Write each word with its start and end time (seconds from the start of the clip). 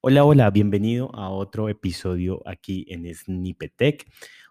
Hola, 0.00 0.24
hola, 0.24 0.48
bienvenido 0.50 1.12
a 1.12 1.28
otro 1.28 1.68
episodio 1.68 2.40
aquí 2.46 2.86
en 2.88 3.12
Snippetech. 3.12 4.08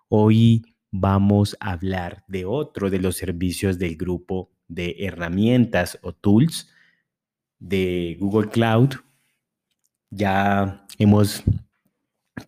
Hoy 0.10 0.76
vamos 0.92 1.56
a 1.62 1.72
hablar 1.72 2.26
de 2.28 2.44
otro 2.44 2.90
de 2.90 3.00
los 3.00 3.16
servicios 3.16 3.80
del 3.80 3.96
grupo 3.96 4.52
de 4.68 4.98
herramientas 5.00 6.00
o 6.02 6.12
tools 6.12 6.70
de 7.60 8.18
Google 8.20 8.50
Cloud. 8.50 8.96
Ya 10.10 10.86
hemos 10.98 11.44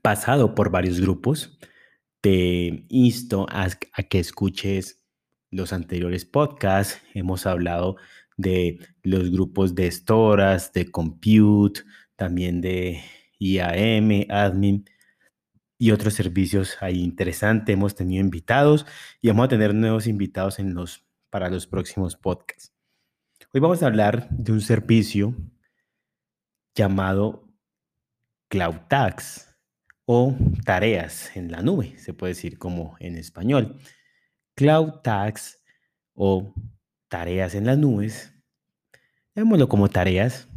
pasado 0.02 0.54
por 0.54 0.70
varios 0.70 1.00
grupos. 1.00 1.58
Te 2.20 2.86
insto 2.90 3.48
a, 3.50 3.70
que 4.10 4.20
escuches 4.20 5.02
los 5.52 5.72
anteriores 5.72 6.26
podcasts. 6.26 7.02
Hemos 7.14 7.46
hablado 7.46 7.96
de 8.36 8.78
los 9.04 9.32
grupos 9.32 9.74
de 9.74 9.90
Storas, 9.90 10.74
de 10.74 10.92
Compute, 10.92 11.84
también 12.20 12.60
de 12.60 13.02
IAM, 13.40 14.26
Admin 14.30 14.86
y 15.80 15.92
otros 15.92 16.14
servicios 16.14 16.78
ahí 16.82 17.02
interesantes. 17.02 17.74
Hemos 17.74 17.96
tenido 17.96 18.22
invitados 18.22 18.86
y 19.22 19.30
vamos 19.30 19.46
a 19.46 19.50
tener 19.50 19.74
nuevos 19.74 20.06
invitados 20.06 20.60
en 20.60 20.74
los, 20.76 21.08
para 21.30 21.50
los 21.50 21.66
próximos 21.66 22.18
podcasts. 22.18 22.76
Hoy 23.54 23.62
vamos 23.62 23.82
a 23.82 23.86
hablar 23.86 24.28
de 24.32 24.52
un 24.52 24.60
servicio 24.60 25.34
llamado 26.76 27.48
Cloud 28.50 28.82
Tags 28.90 29.58
o 30.06 30.36
tareas 30.66 31.36
en 31.38 31.52
la 31.52 31.62
nube, 31.62 31.98
se 32.00 32.14
puede 32.14 32.34
decir 32.34 32.58
como 32.58 32.98
en 33.00 33.16
español. 33.16 33.80
Cloud 34.56 35.00
Tags 35.04 35.64
o 36.14 36.54
tareas 37.08 37.56
en 37.56 37.66
las 37.66 37.78
nubes, 37.78 38.34
llamémoslo 39.36 39.70
como 39.70 39.88
tareas, 39.88 40.49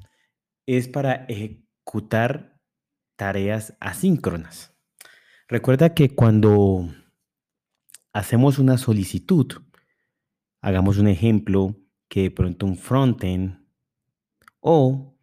es 0.67 0.89
para 0.89 1.27
ejecutar 1.29 2.59
tareas 3.17 3.77
asíncronas. 3.81 4.75
Recuerda 5.49 5.95
que 5.95 6.15
cuando 6.15 6.89
hacemos 8.13 8.59
una 8.59 8.79
solicitud, 8.79 9.47
hagamos 10.61 10.99
un 10.99 11.09
ejemplo 11.09 11.77
que 12.09 12.23
de 12.23 12.31
pronto 12.31 12.67
un 12.67 12.77
frontend 12.77 13.65
o 14.61 15.17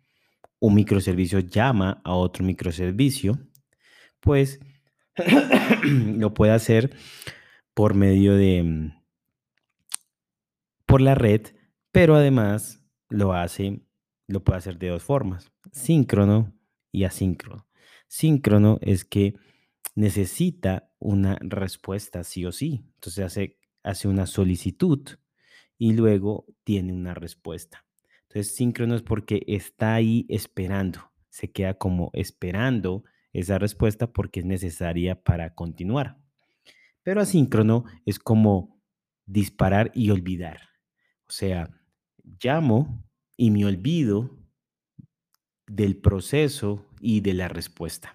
un 0.60 0.76
microservicio 0.76 1.40
llama 1.40 2.02
a 2.04 2.14
otro 2.14 2.44
microservicio, 2.44 3.40
pues 4.20 4.60
lo 5.84 6.34
puede 6.34 6.52
hacer 6.52 6.95
por 7.73 7.94
medio 7.94 8.36
de 8.36 8.92
por 10.86 11.02
la 11.02 11.16
red, 11.16 11.42
pero 11.92 12.16
además 12.16 12.84
lo 13.10 13.34
hace 13.34 13.82
lo 14.30 14.44
puede 14.44 14.60
hacer 14.60 14.78
de 14.78 14.90
dos 14.90 15.04
formas, 15.04 15.52
síncrono 15.72 16.54
y 16.92 17.04
asíncrono. 17.04 17.68
Síncrono 18.08 18.78
es 18.82 19.04
que 19.04 19.36
necesita 19.96 20.92
una 21.00 21.38
respuesta 21.42 22.24
sí 22.24 22.46
o 22.46 22.52
sí. 22.52 22.86
Entonces 22.96 23.26
hace, 23.26 23.60
hace 23.84 24.08
una 24.08 24.28
solicitud 24.28 25.08
y 25.78 25.94
luego 25.94 26.46
tiene 26.64 26.94
una 26.94 27.16
respuesta. 27.16 27.86
Entonces 28.24 28.56
síncrono 28.56 28.96
es 28.96 29.02
porque 29.02 29.44
está 29.48 29.96
ahí 29.96 30.28
esperando, 30.30 31.12
se 31.30 31.52
queda 31.52 31.74
como 31.74 32.12
esperando 32.14 33.04
esa 33.34 33.58
respuesta 33.58 34.14
porque 34.14 34.42
es 34.42 34.46
necesaria 34.46 35.24
para 35.24 35.56
continuar. 35.56 36.20
Pero 37.02 37.22
asíncrono 37.22 37.86
es 38.06 38.20
como 38.20 38.80
disparar 39.26 39.92
y 39.96 40.12
olvidar. 40.12 40.70
O 41.28 41.32
sea, 41.32 41.72
llamo 42.44 43.09
y 43.40 43.52
me 43.52 43.66
olvido 43.66 44.38
del 45.66 45.95
proceso 45.95 46.86
y 47.00 47.22
de 47.22 47.34
la 47.34 47.48
respuesta. 47.48 48.14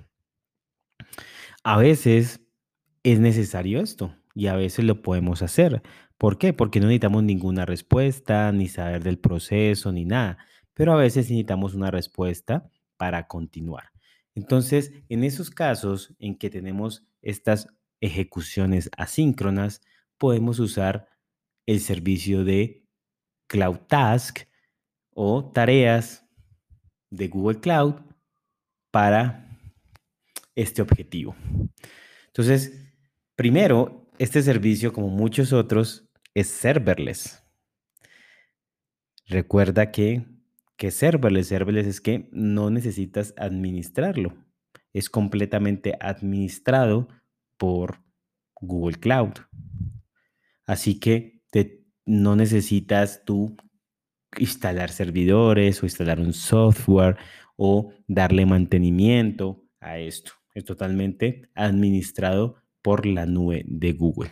A 1.62 1.78
veces 1.78 2.46
es 3.02 3.20
necesario 3.20 3.80
esto 3.80 4.14
y 4.34 4.48
a 4.48 4.54
veces 4.54 4.84
lo 4.84 5.00
podemos 5.00 5.40
hacer. 5.40 5.82
¿Por 6.18 6.36
qué? 6.36 6.52
Porque 6.52 6.78
no 6.78 6.88
necesitamos 6.88 7.22
ninguna 7.22 7.64
respuesta, 7.64 8.52
ni 8.52 8.68
saber 8.68 9.02
del 9.02 9.18
proceso, 9.18 9.92
ni 9.92 10.04
nada. 10.04 10.36
Pero 10.74 10.92
a 10.92 10.96
veces 10.96 11.30
necesitamos 11.30 11.72
una 11.72 11.90
respuesta 11.90 12.70
para 12.98 13.26
continuar. 13.26 13.92
Entonces, 14.34 14.92
en 15.08 15.24
esos 15.24 15.48
casos 15.48 16.14
en 16.18 16.36
que 16.36 16.50
tenemos 16.50 17.06
estas 17.22 17.68
ejecuciones 18.02 18.90
asíncronas, 18.98 19.80
podemos 20.18 20.58
usar 20.58 21.08
el 21.64 21.80
servicio 21.80 22.44
de 22.44 22.84
Cloud 23.46 23.78
Task 23.88 24.40
o 25.14 25.50
tareas 25.50 26.26
de 27.10 27.28
Google 27.28 27.60
Cloud 27.60 27.94
para 28.90 29.58
este 30.54 30.82
objetivo. 30.82 31.34
Entonces, 32.26 32.92
primero, 33.36 34.10
este 34.18 34.42
servicio, 34.42 34.92
como 34.92 35.08
muchos 35.08 35.52
otros, 35.52 36.08
es 36.34 36.48
serverless. 36.48 37.42
Recuerda 39.26 39.90
que, 39.90 40.26
que 40.76 40.90
serverless, 40.90 41.48
serverless 41.48 41.86
es 41.86 42.00
que 42.00 42.28
no 42.32 42.70
necesitas 42.70 43.34
administrarlo. 43.36 44.36
Es 44.92 45.08
completamente 45.08 45.96
administrado 46.00 47.08
por 47.56 48.02
Google 48.60 48.98
Cloud. 48.98 49.34
Así 50.66 50.98
que 50.98 51.34
no 52.06 52.36
necesitas 52.36 53.24
tú 53.24 53.56
instalar 54.38 54.90
servidores 54.90 55.82
o 55.82 55.86
instalar 55.86 56.20
un 56.20 56.32
software 56.32 57.16
o 57.56 57.92
darle 58.06 58.46
mantenimiento 58.46 59.64
a 59.80 59.98
esto. 59.98 60.32
Es 60.54 60.64
totalmente 60.64 61.50
administrado 61.54 62.56
por 62.82 63.06
la 63.06 63.26
nube 63.26 63.64
de 63.66 63.92
Google. 63.92 64.30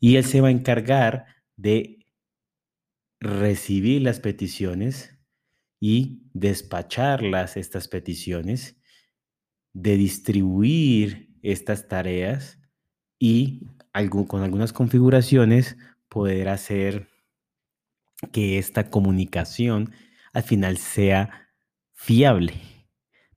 Y 0.00 0.16
él 0.16 0.24
se 0.24 0.40
va 0.40 0.48
a 0.48 0.52
encargar 0.52 1.26
de 1.56 2.06
recibir 3.20 4.02
las 4.02 4.20
peticiones 4.20 5.18
y 5.80 6.22
despacharlas, 6.32 7.56
estas 7.56 7.88
peticiones, 7.88 8.80
de 9.72 9.96
distribuir 9.96 11.30
estas 11.42 11.88
tareas 11.88 12.58
y 13.18 13.66
con 14.28 14.42
algunas 14.42 14.72
configuraciones 14.72 15.76
poder 16.08 16.48
hacer 16.48 17.08
que 18.32 18.58
esta 18.58 18.90
comunicación 18.90 19.92
al 20.32 20.42
final 20.42 20.78
sea 20.78 21.48
fiable. 21.94 22.54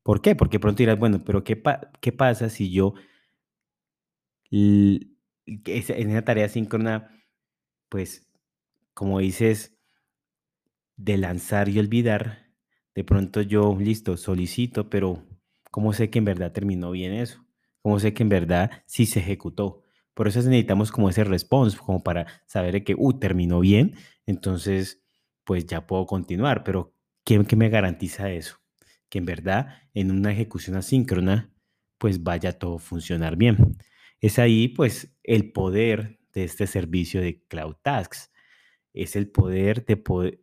¿Por 0.04 0.22
qué? 0.22 0.36
Porque 0.36 0.60
pronto 0.60 0.80
dirás, 0.80 1.00
bueno, 1.00 1.24
pero 1.26 1.44
¿qué, 1.44 1.62
qué 2.02 2.12
pasa 2.12 2.50
si 2.50 2.72
yo 2.72 2.94
en 4.52 5.18
esa 5.66 6.24
tarea 6.24 6.50
síncrona, 6.50 7.10
pues, 7.90 8.28
como 8.94 9.20
dices, 9.20 9.78
de 10.96 11.18
lanzar 11.18 11.68
y 11.70 11.80
olvidar, 11.80 12.48
de 12.96 13.04
pronto 13.04 13.42
yo, 13.42 13.78
listo, 13.80 14.18
solicito, 14.18 14.90
pero 14.90 15.26
¿cómo 15.72 15.94
sé 15.94 16.10
que 16.10 16.20
en 16.20 16.26
verdad 16.26 16.52
terminó 16.52 16.92
bien 16.92 17.14
eso? 17.14 17.46
¿Cómo 17.82 18.00
sé 18.00 18.14
que 18.14 18.24
en 18.24 18.30
verdad 18.30 18.72
sí 18.86 19.06
se 19.06 19.20
ejecutó? 19.20 19.81
Por 20.14 20.28
eso 20.28 20.40
necesitamos 20.40 20.92
como 20.92 21.10
ese 21.10 21.24
response, 21.24 21.78
como 21.78 22.04
para 22.04 22.28
saber 22.46 22.84
que, 22.84 22.96
uh, 22.98 23.14
terminó 23.20 23.60
bien, 23.62 23.96
entonces, 24.26 25.04
pues 25.44 25.66
ya 25.66 25.88
puedo 25.88 26.06
continuar. 26.06 26.64
Pero, 26.64 26.94
¿qué, 27.26 27.40
me 27.56 27.70
garantiza 27.70 28.32
eso? 28.32 28.58
Que 29.10 29.20
en 29.20 29.26
verdad, 29.26 29.82
en 29.94 30.12
una 30.12 30.32
ejecución 30.32 30.76
asíncrona, 30.78 31.54
pues 31.98 32.24
vaya 32.24 32.58
todo 32.60 32.76
a 32.78 32.80
funcionar 32.80 33.36
bien. 33.38 33.78
Es 34.20 34.40
ahí, 34.40 34.68
pues, 34.70 35.16
el 35.24 35.52
poder 35.52 36.20
de 36.34 36.44
este 36.46 36.68
servicio 36.68 37.22
de 37.22 37.44
Cloud 37.48 37.76
Tasks. 37.82 38.32
Es 38.94 39.16
el 39.16 39.30
poder 39.30 39.86
de, 39.86 39.96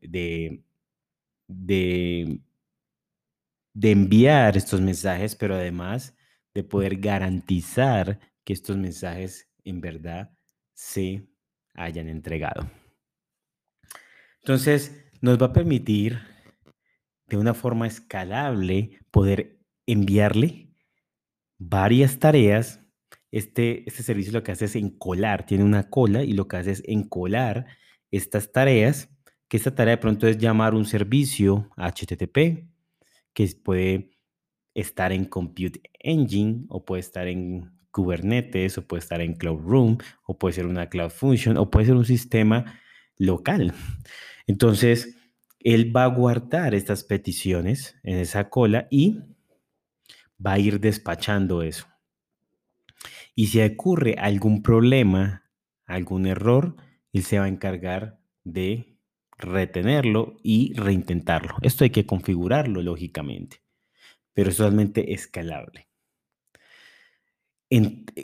de, 0.02 0.64
de, 1.48 2.40
de 3.74 3.90
enviar 3.90 4.56
estos 4.56 4.80
mensajes, 4.80 5.36
pero 5.36 5.54
además 5.54 6.16
de 6.54 6.64
poder 6.64 6.96
garantizar 6.96 8.18
que 8.44 8.52
estos 8.52 8.76
mensajes 8.76 9.47
en 9.68 9.80
verdad 9.80 10.30
se 10.74 11.28
hayan 11.74 12.08
entregado. 12.08 12.70
Entonces, 14.40 15.04
nos 15.20 15.40
va 15.40 15.46
a 15.46 15.52
permitir 15.52 16.20
de 17.26 17.36
una 17.36 17.54
forma 17.54 17.86
escalable 17.86 18.98
poder 19.10 19.60
enviarle 19.86 20.74
varias 21.58 22.18
tareas. 22.18 22.80
Este, 23.30 23.86
este 23.86 24.02
servicio 24.02 24.32
lo 24.32 24.42
que 24.42 24.52
hace 24.52 24.64
es 24.64 24.76
encolar, 24.76 25.44
tiene 25.44 25.64
una 25.64 25.90
cola 25.90 26.24
y 26.24 26.32
lo 26.32 26.48
que 26.48 26.56
hace 26.56 26.70
es 26.70 26.82
encolar 26.86 27.66
estas 28.10 28.52
tareas, 28.52 29.10
que 29.48 29.58
esta 29.58 29.74
tarea 29.74 29.96
de 29.96 30.00
pronto 30.00 30.26
es 30.26 30.38
llamar 30.38 30.74
un 30.74 30.86
servicio 30.86 31.68
HTTP, 31.76 32.66
que 33.34 33.46
puede 33.62 34.10
estar 34.74 35.12
en 35.12 35.26
Compute 35.26 35.82
Engine 35.98 36.64
o 36.68 36.84
puede 36.84 37.00
estar 37.00 37.28
en 37.28 37.77
Kubernetes 37.90 38.78
o 38.78 38.86
puede 38.86 39.00
estar 39.00 39.20
en 39.20 39.34
Cloud 39.34 39.60
Room 39.60 39.98
o 40.26 40.38
puede 40.38 40.54
ser 40.54 40.66
una 40.66 40.88
Cloud 40.88 41.10
Function 41.10 41.56
o 41.56 41.70
puede 41.70 41.86
ser 41.86 41.94
un 41.94 42.04
sistema 42.04 42.80
local. 43.16 43.74
Entonces, 44.46 45.16
él 45.60 45.94
va 45.94 46.04
a 46.04 46.08
guardar 46.08 46.74
estas 46.74 47.04
peticiones 47.04 47.96
en 48.02 48.18
esa 48.18 48.48
cola 48.48 48.86
y 48.90 49.20
va 50.44 50.54
a 50.54 50.58
ir 50.58 50.80
despachando 50.80 51.62
eso. 51.62 51.86
Y 53.34 53.48
si 53.48 53.60
ocurre 53.60 54.16
algún 54.18 54.62
problema, 54.62 55.44
algún 55.86 56.26
error, 56.26 56.76
él 57.12 57.22
se 57.24 57.38
va 57.38 57.46
a 57.46 57.48
encargar 57.48 58.20
de 58.44 58.98
retenerlo 59.36 60.36
y 60.42 60.74
reintentarlo. 60.74 61.56
Esto 61.62 61.84
hay 61.84 61.90
que 61.90 62.06
configurarlo, 62.06 62.82
lógicamente, 62.82 63.62
pero 64.32 64.50
es 64.50 64.56
totalmente 64.56 65.12
escalable. 65.12 65.87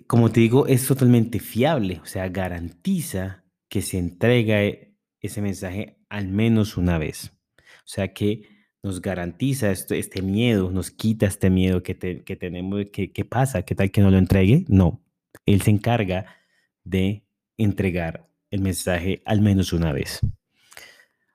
Como 0.06 0.30
te 0.30 0.40
digo, 0.40 0.66
es 0.66 0.86
totalmente 0.86 1.38
fiable, 1.38 2.00
o 2.02 2.06
sea, 2.06 2.28
garantiza 2.28 3.44
que 3.68 3.82
se 3.82 3.98
entrega 3.98 4.62
e, 4.62 4.94
ese 5.20 5.42
mensaje 5.42 5.98
al 6.08 6.28
menos 6.28 6.76
una 6.76 6.98
vez. 6.98 7.32
O 7.58 7.86
sea 7.86 8.14
que 8.14 8.48
nos 8.82 9.00
garantiza 9.00 9.70
este 9.70 10.22
miedo, 10.22 10.70
nos 10.70 10.90
quita 10.90 11.26
este 11.26 11.50
miedo 11.50 11.82
que, 11.82 11.96
que 11.96 12.36
tenemos, 12.36 12.84
que, 12.92 13.12
¿qué 13.12 13.24
pasa? 13.24 13.62
¿Qué 13.62 13.74
tal 13.74 13.90
que 13.90 14.00
no 14.00 14.10
lo 14.10 14.18
entregue? 14.18 14.64
No, 14.68 15.02
él 15.46 15.62
se 15.62 15.70
encarga 15.70 16.36
de 16.84 17.24
entregar 17.56 18.28
el 18.50 18.60
mensaje 18.60 19.22
al 19.24 19.40
menos 19.40 19.72
una 19.72 19.92
vez. 19.92 20.20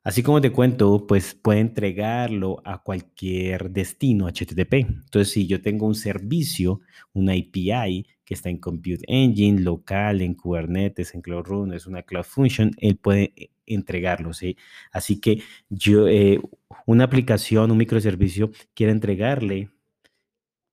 Así 0.09 0.23
como 0.23 0.41
te 0.41 0.51
cuento, 0.51 1.06
pues 1.06 1.35
puede 1.35 1.59
entregarlo 1.59 2.63
a 2.65 2.81
cualquier 2.81 3.69
destino 3.69 4.27
HTTP. 4.27 4.73
Entonces, 4.73 5.31
si 5.31 5.45
yo 5.45 5.61
tengo 5.61 5.85
un 5.85 5.94
servicio, 5.94 6.81
una 7.13 7.33
API 7.33 8.07
que 8.25 8.33
está 8.33 8.50
en 8.50 8.57
Compute 8.57 9.03
Engine, 9.07 9.61
local, 9.61 10.21
en 10.23 10.33
Kubernetes, 10.33 11.13
en 11.13 11.21
Cloud 11.21 11.44
Run, 11.44 11.73
es 11.73 11.85
una 11.85 12.01
Cloud 12.01 12.23
Function, 12.23 12.71
él 12.79 12.95
puede 12.95 13.33
eh, 13.35 13.51
entregarlo, 13.67 14.33
¿sí? 14.33 14.57
Así 14.91 15.19
que 15.21 15.44
yo, 15.69 16.07
eh, 16.07 16.41
una 16.88 17.03
aplicación, 17.03 17.69
un 17.69 17.77
microservicio, 17.77 18.50
quiere 18.73 18.94
entregarle 18.94 19.69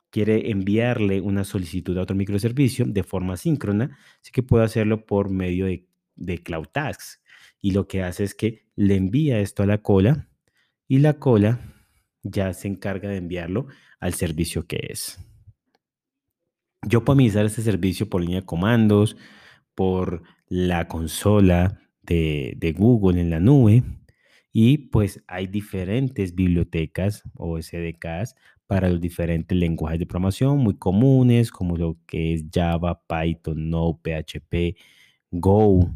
quiere 0.09 0.51
enviarle 0.51 1.21
una 1.21 1.45
solicitud 1.45 1.99
a 1.99 2.03
otro 2.03 2.17
microservicio 2.17 2.87
de 2.87 3.03
forma 3.03 3.37
síncrona, 3.37 3.99
así 4.23 4.33
que 4.33 4.43
puede 4.43 4.65
hacerlo 4.65 5.05
por 5.05 5.29
medio 5.29 5.67
de, 5.67 5.85
de 6.15 6.39
Cloud 6.39 6.69
Tasks. 6.73 7.21
Y 7.61 7.73
lo 7.73 7.89
que 7.89 8.03
hace 8.03 8.25
es 8.25 8.35
que 8.35 8.67
le 8.77 8.97
envía 8.97 9.41
esto 9.41 9.63
a 9.63 9.67
la 9.67 9.79
cola 9.79 10.29
y 10.89 10.99
la 10.99 11.19
cola 11.19 11.61
ya 12.23 12.53
se 12.53 12.69
encarga 12.69 13.09
de 13.09 13.17
enviarlo 13.17 13.67
al 14.01 14.15
servicio 14.15 14.67
que 14.67 14.89
es. 14.91 15.19
Yo 16.83 17.05
puedo 17.05 17.17
administrar 17.17 17.47
este 17.47 17.63
servicio 17.63 18.09
por 18.09 18.21
línea 18.21 18.41
de 18.41 18.47
comandos, 18.47 19.17
por 19.75 20.23
la 20.49 20.87
consola 20.89 21.81
de, 22.03 22.55
de 22.57 22.73
Google 22.73 23.21
en 23.21 23.31
la 23.31 23.41
nube 23.41 23.83
y 24.53 24.79
pues 24.79 25.23
hay 25.27 25.49
diferentes 25.49 26.35
bibliotecas 26.35 27.23
o 27.35 27.61
SDKs 27.61 28.35
para 28.67 28.89
los 28.89 29.01
diferentes 29.01 29.57
lenguajes 29.57 29.99
de 29.99 30.07
programación 30.07 30.59
muy 30.59 30.77
comunes, 30.77 31.51
como 31.51 31.77
lo 31.77 31.99
que 32.07 32.35
es 32.35 32.45
Java, 32.53 33.03
Python, 33.07 33.71
Node, 33.71 33.99
PHP, 34.03 34.77
Go. 35.31 35.91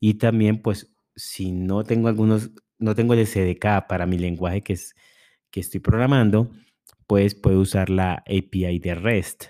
Y 0.00 0.14
también, 0.14 0.62
pues, 0.62 0.92
si 1.14 1.52
no 1.52 1.84
tengo 1.84 2.08
algunos, 2.08 2.50
no 2.78 2.94
tengo 2.94 3.14
el 3.14 3.26
SDK 3.26 3.86
para 3.88 4.06
mi 4.06 4.18
lenguaje 4.18 4.62
que, 4.62 4.72
es, 4.72 4.94
que 5.50 5.60
estoy 5.60 5.80
programando, 5.80 6.50
pues 7.06 7.34
puedo 7.34 7.60
usar 7.60 7.90
la 7.90 8.14
API 8.26 8.78
de 8.78 8.94
REST 8.94 9.44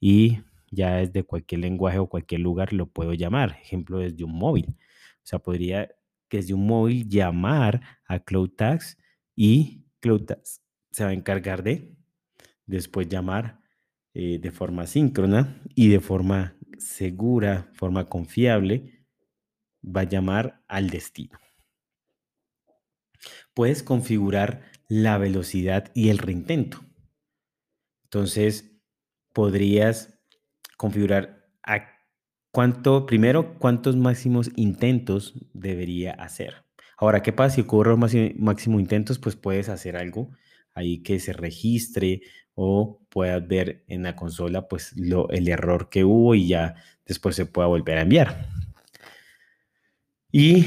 y 0.00 0.40
ya 0.70 0.96
desde 0.96 1.22
cualquier 1.22 1.60
lenguaje 1.60 1.98
o 1.98 2.08
cualquier 2.08 2.40
lugar 2.40 2.72
lo 2.72 2.86
puedo 2.86 3.14
llamar. 3.14 3.58
Ejemplo, 3.62 3.98
desde 3.98 4.24
un 4.24 4.32
móvil. 4.32 4.66
O 4.68 5.24
sea, 5.24 5.38
podría 5.38 5.88
desde 6.30 6.54
un 6.54 6.66
móvil 6.66 7.08
llamar 7.08 7.82
a 8.06 8.18
CloudTags 8.18 8.96
y 9.36 9.84
CloudTags 10.00 10.62
se 10.90 11.04
va 11.04 11.10
a 11.10 11.14
encargar 11.14 11.62
de 11.62 11.94
después 12.66 13.08
llamar 13.08 13.60
eh, 14.14 14.38
de 14.38 14.50
forma 14.50 14.86
síncrona 14.86 15.62
y 15.74 15.88
de 15.88 16.00
forma 16.00 16.56
segura, 16.78 17.70
forma 17.74 18.08
confiable, 18.08 19.01
va 19.84 20.02
a 20.02 20.08
llamar 20.08 20.62
al 20.68 20.90
destino. 20.90 21.38
Puedes 23.54 23.82
configurar 23.82 24.62
la 24.88 25.18
velocidad 25.18 25.90
y 25.94 26.10
el 26.10 26.18
reintento. 26.18 26.80
Entonces, 28.04 28.72
podrías 29.32 30.18
configurar 30.76 31.48
a 31.62 31.88
cuánto, 32.50 33.06
primero, 33.06 33.58
cuántos 33.58 33.96
máximos 33.96 34.50
intentos 34.56 35.34
debería 35.52 36.12
hacer. 36.12 36.64
Ahora, 36.96 37.22
¿qué 37.22 37.32
pasa 37.32 37.56
si 37.56 37.60
ocurre 37.62 37.96
máximo, 37.96 38.30
máximo 38.36 38.80
intentos? 38.80 39.18
Pues 39.18 39.36
puedes 39.36 39.68
hacer 39.68 39.96
algo 39.96 40.30
ahí 40.74 41.02
que 41.02 41.20
se 41.20 41.32
registre 41.32 42.22
o 42.54 43.00
puedas 43.08 43.46
ver 43.46 43.84
en 43.88 44.02
la 44.02 44.16
consola 44.16 44.68
pues 44.68 44.92
lo, 44.96 45.28
el 45.30 45.48
error 45.48 45.88
que 45.90 46.04
hubo 46.04 46.34
y 46.34 46.48
ya 46.48 46.74
después 47.06 47.36
se 47.36 47.46
pueda 47.46 47.68
volver 47.68 47.98
a 47.98 48.02
enviar. 48.02 48.48
Y 50.32 50.64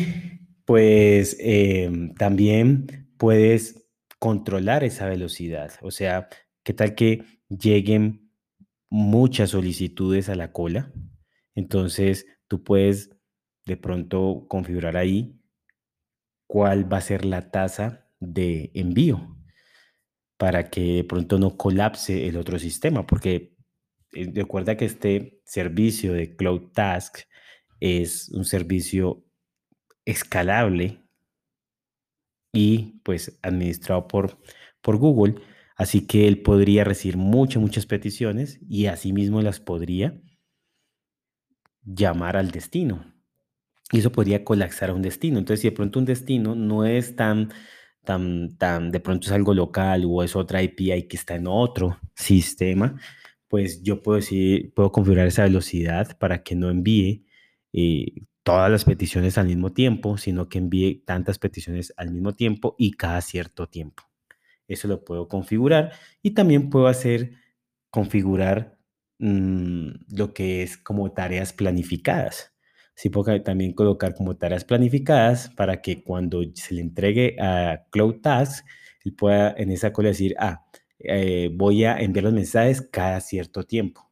pues 0.65 1.35
em, 1.39 2.13
también 2.13 3.09
puedes 3.17 3.87
controlar 4.19 4.83
esa 4.83 5.07
velocidad. 5.07 5.73
O 5.81 5.91
sea, 5.91 6.29
¿qué 6.63 6.73
tal 6.73 6.95
que 6.95 7.23
lleguen 7.49 8.31
muchas 8.89 9.49
solicitudes 9.51 10.29
a 10.29 10.35
la 10.35 10.51
cola? 10.51 10.93
Entonces 11.55 12.27
tú 12.47 12.63
puedes 12.63 13.09
de 13.65 13.77
pronto 13.77 14.45
configurar 14.47 14.97
ahí 14.97 15.39
cuál 16.47 16.91
va 16.91 16.97
a 16.97 17.01
ser 17.01 17.25
la 17.25 17.49
tasa 17.49 18.07
de 18.19 18.71
envío 18.75 19.35
para 20.37 20.69
que 20.69 20.97
de 20.97 21.03
pronto 21.03 21.39
no 21.39 21.57
colapse 21.57 22.27
el 22.27 22.37
otro 22.37 22.59
sistema, 22.59 23.07
porque 23.07 23.55
eh, 24.13 24.31
recuerda 24.33 24.77
que 24.77 24.85
este 24.85 25.41
servicio 25.45 26.13
de 26.13 26.35
Cloud 26.35 26.71
Task 26.73 27.19
es 27.79 28.29
un 28.29 28.45
servicio 28.45 29.25
escalable 30.05 31.01
y 32.53 33.01
pues 33.03 33.37
administrado 33.41 34.07
por, 34.07 34.37
por 34.81 34.97
Google, 34.97 35.35
así 35.75 36.07
que 36.07 36.27
él 36.27 36.41
podría 36.41 36.83
recibir 36.83 37.17
muchas, 37.17 37.61
muchas 37.61 37.85
peticiones 37.85 38.59
y 38.69 38.85
asimismo 38.85 39.41
las 39.41 39.59
podría 39.59 40.19
llamar 41.83 42.37
al 42.37 42.51
destino. 42.51 43.13
Y 43.91 43.99
eso 43.99 44.11
podría 44.11 44.43
colapsar 44.43 44.89
a 44.89 44.93
un 44.93 45.01
destino. 45.03 45.37
Entonces, 45.37 45.61
si 45.61 45.69
de 45.69 45.75
pronto 45.75 45.99
un 45.99 46.05
destino 46.05 46.55
no 46.55 46.85
es 46.85 47.15
tan 47.15 47.53
tan, 48.05 48.57
tan, 48.57 48.91
de 48.91 48.99
pronto 49.01 49.27
es 49.27 49.33
algo 49.33 49.53
local 49.53 50.05
o 50.07 50.23
es 50.23 50.35
otra 50.35 50.59
API 50.59 51.07
que 51.09 51.17
está 51.17 51.35
en 51.35 51.47
otro 51.47 51.99
sistema, 52.15 52.99
pues 53.49 53.83
yo 53.83 54.01
puedo 54.01 54.17
decir, 54.17 54.73
puedo 54.73 54.91
configurar 54.91 55.27
esa 55.27 55.43
velocidad 55.43 56.17
para 56.17 56.43
que 56.43 56.55
no 56.55 56.69
envíe 56.69 57.25
eh, 57.73 58.13
todas 58.45 58.69
las 58.69 58.85
peticiones 58.85 59.39
al 59.39 59.47
mismo 59.47 59.73
tiempo, 59.73 60.19
sino 60.19 60.49
que 60.49 60.59
envíe 60.59 61.03
tantas 61.03 61.39
peticiones 61.39 61.91
al 61.97 62.11
mismo 62.11 62.35
tiempo 62.35 62.75
y 62.77 62.91
cada 62.91 63.19
cierto 63.21 63.67
tiempo. 63.67 64.03
Eso 64.67 64.87
lo 64.87 65.03
puedo 65.03 65.27
configurar 65.27 65.93
y 66.21 66.35
también 66.35 66.69
puedo 66.69 66.85
hacer 66.85 67.31
configurar 67.89 68.77
mm, 69.17 69.89
lo 70.15 70.33
que 70.35 70.61
es 70.61 70.77
como 70.77 71.11
tareas 71.11 71.53
planificadas. 71.53 72.53
Sí 72.93 73.09
puedo 73.09 73.41
también 73.41 73.73
colocar 73.73 74.13
como 74.13 74.37
tareas 74.37 74.63
planificadas 74.63 75.49
para 75.49 75.81
que 75.81 76.03
cuando 76.03 76.43
se 76.53 76.75
le 76.75 76.81
entregue 76.81 77.37
a 77.41 77.87
Cloud 77.89 78.21
Tasks, 78.21 78.63
él 79.03 79.15
pueda 79.15 79.55
en 79.57 79.71
esa 79.71 79.91
cola 79.91 80.09
decir, 80.09 80.35
ah, 80.37 80.67
eh, 80.99 81.49
voy 81.51 81.83
a 81.85 81.97
enviar 81.97 82.25
los 82.25 82.33
mensajes 82.33 82.81
cada 82.91 83.21
cierto 83.21 83.63
tiempo. 83.63 84.04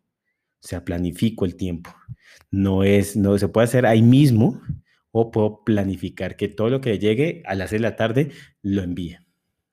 O 0.63 0.67
sea, 0.67 0.85
planifico 0.85 1.43
el 1.43 1.57
tiempo. 1.57 1.93
No 2.49 2.83
es, 2.83 3.17
no 3.17 3.37
se 3.37 3.49
puede 3.49 3.65
hacer 3.65 3.85
ahí 3.85 4.01
mismo 4.01 4.61
o 5.11 5.29
puedo 5.29 5.63
planificar 5.65 6.37
que 6.37 6.47
todo 6.47 6.69
lo 6.69 6.79
que 6.79 6.99
llegue 6.99 7.43
a 7.45 7.55
las 7.55 7.71
6 7.71 7.81
de 7.81 7.89
la 7.89 7.95
tarde 7.97 8.31
lo 8.61 8.81
envíe. 8.81 9.17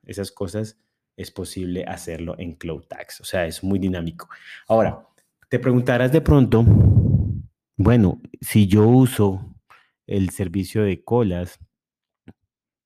Esas 0.03 0.31
cosas 0.31 0.81
es 1.15 1.31
posible 1.31 1.85
hacerlo 1.85 2.35
en 2.37 2.55
Cloud 2.55 2.83
Tags. 2.87 3.21
O 3.21 3.23
sea, 3.23 3.45
es 3.45 3.63
muy 3.63 3.79
dinámico. 3.79 4.27
Ahora, 4.67 5.07
te 5.49 5.59
preguntarás 5.59 6.11
de 6.11 6.21
pronto, 6.21 6.65
bueno, 7.77 8.21
si 8.41 8.67
yo 8.67 8.85
uso 8.87 9.55
el 10.07 10.31
servicio 10.31 10.83
de 10.83 11.03
colas, 11.03 11.57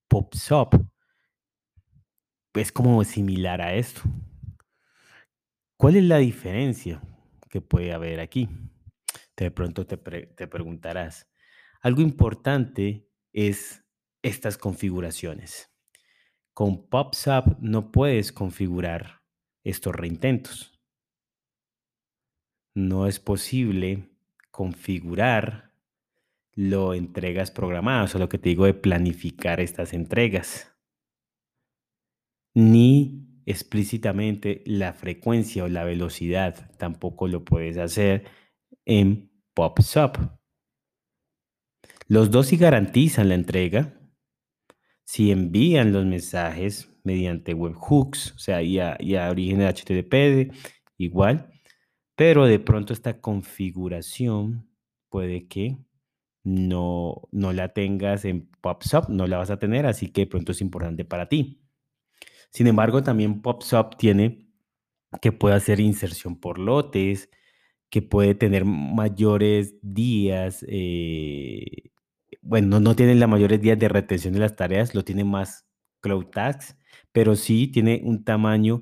PopSup, 0.07 0.75
es 2.53 2.71
como 2.71 3.03
similar 3.03 3.61
a 3.61 3.73
esto. 3.73 4.01
¿Cuál 5.77 5.95
es 5.97 6.03
la 6.03 6.17
diferencia 6.19 7.01
que 7.55 7.61
puede 7.61 7.93
haber 7.93 8.19
aquí? 8.19 8.49
De 9.37 9.49
pronto 9.49 9.87
te, 9.87 9.95
te 9.95 10.45
preguntarás. 10.45 11.31
Algo 11.79 12.01
importante 12.01 13.07
es 13.31 13.85
estas 14.21 14.57
configuraciones. 14.57 15.73
Con 16.53 16.89
PopSup 16.89 17.57
no 17.61 17.93
puedes 17.93 18.33
configurar 18.33 19.21
estos 19.63 19.95
reintentos. 19.95 20.83
No 22.73 23.07
es 23.07 23.21
posible 23.21 24.09
configurar 24.51 25.71
lo 26.55 26.93
entregas 26.93 27.51
programadas 27.51 28.15
o 28.15 28.19
lo 28.19 28.27
que 28.27 28.37
te 28.37 28.49
digo 28.49 28.65
de 28.65 28.73
planificar 28.73 29.61
estas 29.61 29.93
entregas. 29.93 30.75
Ni 32.53 33.24
explícitamente 33.45 34.63
la 34.65 34.93
frecuencia 34.93 35.63
o 35.63 35.67
la 35.67 35.83
velocidad. 35.83 36.71
Tampoco 36.77 37.27
lo 37.27 37.43
puedes 37.43 37.77
hacer 37.77 38.25
en 38.85 39.31
PopSup. 39.53 40.17
Los 42.07 42.31
dos 42.31 42.47
sí 42.47 42.57
garantizan 42.57 43.29
la 43.29 43.35
entrega. 43.35 43.93
Si 45.05 45.31
envían 45.31 45.93
los 45.93 46.05
mensajes 46.05 46.89
mediante 47.03 47.53
webhooks, 47.53 48.33
o 48.33 48.39
sea, 48.39 48.61
ya, 48.61 48.97
ya 48.99 49.29
origen 49.29 49.59
de 49.59 49.67
HTTP, 49.67 50.53
igual, 50.97 51.51
pero 52.15 52.45
de 52.45 52.59
pronto 52.59 52.93
esta 52.93 53.21
configuración 53.21 54.67
puede 55.09 55.47
que 55.47 55.77
no, 56.43 57.23
no 57.31 57.53
la 57.53 57.69
tengas 57.69 58.25
en 58.25 58.47
PopSup, 58.61 59.09
no 59.09 59.27
la 59.27 59.37
vas 59.37 59.51
a 59.51 59.59
tener, 59.59 59.85
así 59.85 60.09
que 60.09 60.21
de 60.21 60.27
pronto 60.27 60.51
es 60.51 60.61
importante 60.61 61.05
para 61.05 61.27
ti. 61.27 61.64
Sin 62.55 62.67
embargo, 62.67 63.03
también 63.03 63.41
PopSup 63.41 63.97
tiene 63.97 64.47
que 65.21 65.33
puede 65.33 65.55
hacer 65.55 65.81
inserción 65.81 66.39
por 66.39 66.57
lotes, 66.57 67.29
que 67.89 68.01
puede 68.01 68.33
tener 68.33 68.63
mayores 68.63 69.75
días, 69.81 70.65
eh, 70.69 71.91
bueno, 72.41 72.79
no, 72.79 72.95
tiene 72.95 73.15
los 73.15 73.27
mayores 73.27 73.59
días 73.59 73.77
de 73.77 73.89
retención 73.89 74.33
de 74.33 74.39
las 74.39 74.55
tareas, 74.55 74.95
lo 74.95 75.03
tiene 75.03 75.25
más 75.25 75.65
Cloud 75.99 76.27
Tasks, 76.27 76.77
pero 77.11 77.35
sí 77.35 77.67
tiene 77.67 77.99
un 78.05 78.23
tamaño 78.23 78.79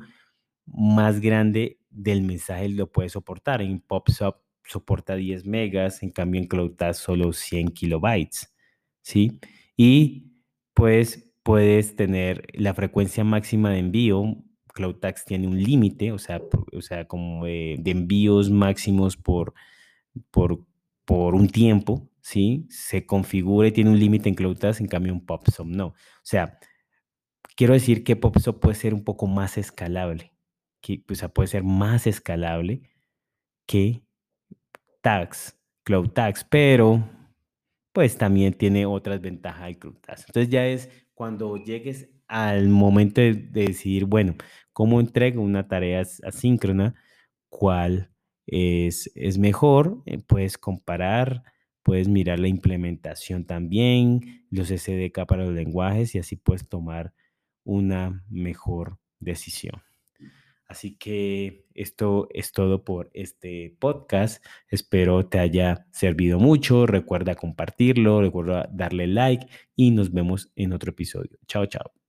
más 0.68 1.20
grande 1.20 1.80
del 1.89 2.22
mensaje, 2.22 2.70
lo 2.70 2.92
puede 2.92 3.10
soportar. 3.10 3.63
En 3.63 3.80
PopSup 3.80 4.36
soporta 4.65 5.15
10 5.15 5.48
megas, 5.48 6.03
en 6.03 6.12
cambio 6.12 6.39
en 6.39 6.48
Cloud 6.48 6.75
Tasks 6.75 7.01
solo 7.06 7.34
100 7.34 7.70
kilobytes, 7.70 8.53
¿sí? 9.01 9.39
Y 9.75 10.32
pues 10.75 11.33
puedes 11.44 11.96
tener 11.96 12.48
la 12.54 12.74
frecuencia 12.74 13.24
máxima 13.24 13.70
de 13.72 13.80
envío. 13.80 14.38
CloudTax 14.74 15.26
tiene 15.26 15.48
un 15.48 15.62
límite, 15.62 16.12
o 16.12 16.18
sea, 16.18 16.42
o 16.72 16.82
sea, 16.82 17.06
como 17.08 17.46
de, 17.46 17.80
envíos 17.86 18.50
máximos 18.50 19.18
por, 19.18 19.54
por, 20.32 20.66
por 21.06 21.36
un 21.36 21.48
tiempo, 21.48 22.10
¿sí? 22.22 22.66
Se 22.70 23.06
configura 23.06 23.68
y 23.68 23.72
tiene 23.72 23.92
un 23.92 24.00
límite 24.00 24.30
en 24.30 24.36
CloudTax, 24.36 24.82
en 24.82 24.88
cambio 24.88 25.14
un 25.14 25.26
PopSop 25.26 25.68
no. 25.68 25.88
O 25.88 25.96
sea, 26.24 26.58
quiero 27.56 27.74
decir 27.74 28.04
que 28.04 28.16
PopSop 28.16 28.60
puede 28.60 28.76
ser 28.76 28.94
un 28.96 29.04
poco 29.04 29.28
más 29.28 29.58
escalable, 29.60 30.34
que, 30.82 31.04
o 31.10 31.16
sea, 31.16 31.30
puede 31.30 31.48
ser 31.48 31.64
más 31.64 32.08
escalable 32.08 32.82
que 33.68 34.02
Tags, 35.02 35.56
CloudTax, 35.84 36.46
pero 36.46 37.08
pues 37.92 38.18
también 38.18 38.54
tiene 38.54 38.88
otras 38.88 39.22
ventajas 39.22 39.68
el 39.68 39.78
CloudTax. 39.78 40.26
Entonces 40.28 40.50
ya 40.50 40.66
es 40.66 40.90
cuando 41.13 41.58
llegues 41.58 42.10
al 42.27 42.70
momento 42.70 43.22
de, 43.22 43.34
decidir, 43.34 44.05
bueno, 44.05 44.36
¿cómo 44.72 45.00
entrego 45.00 45.41
una 45.41 45.67
tarea 45.67 46.01
asíncrona? 46.24 46.96
¿Cuál 47.50 48.12
es, 48.48 49.12
es 49.15 49.38
mejor? 49.38 50.01
Eh, 50.05 50.20
puedes 50.20 50.58
comparar, 50.58 51.43
puedes 51.84 52.08
mirar 52.08 52.39
la 52.39 52.48
implementación 52.48 53.46
también, 53.46 54.48
los 54.50 54.70
SDK 54.70 55.25
para 55.27 55.46
los 55.46 55.53
lenguajes 55.53 56.15
y 56.15 56.20
así 56.20 56.36
puedes 56.36 56.67
tomar 56.67 57.13
una 57.63 58.24
mejor 58.29 58.98
decisión. 59.20 59.82
Así 60.74 60.96
que 60.96 61.68
esto 61.75 62.27
es 62.32 62.51
todo 62.51 62.84
por 62.84 63.12
este 63.13 63.75
podcast. 63.80 64.44
Espero 64.68 65.24
te 65.27 65.38
haya 65.38 65.86
servido 65.92 66.39
mucho. 66.39 66.88
Recuerda 66.88 67.36
compartirlo, 67.36 68.22
recuerda 68.22 68.68
darle 68.74 69.06
like 69.06 69.46
y 69.75 69.92
nos 69.92 70.12
vemos 70.12 70.51
en 70.56 70.74
otro 70.74 70.89
episodio. 70.89 71.38
Chao, 71.46 71.68
chao. 71.68 72.03